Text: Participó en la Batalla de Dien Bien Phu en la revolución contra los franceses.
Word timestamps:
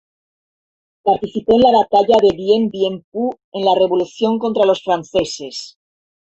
Participó 1.03 1.57
en 1.57 1.61
la 1.61 1.77
Batalla 1.77 2.17
de 2.23 2.35
Dien 2.35 2.69
Bien 2.71 3.03
Phu 3.11 3.29
en 3.53 3.63
la 3.63 3.75
revolución 3.79 4.39
contra 4.39 4.65
los 4.65 4.81
franceses. 4.81 5.77